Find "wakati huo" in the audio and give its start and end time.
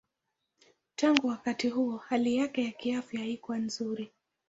1.27-1.97